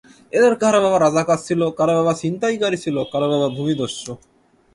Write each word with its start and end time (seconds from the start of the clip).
এঁদের 0.33 0.53
কারও 0.55 0.79
বাবা 0.83 0.97
রাজাকার 0.99 1.39
ছিল, 1.47 1.61
কারও 1.77 1.93
বাবা 1.99 2.13
ছিনতাইকারী 2.13 2.77
ছিল, 2.77 2.97
কারও 3.11 3.27
বাবা 3.33 3.47
ভূমিদস্যু। 3.57 4.11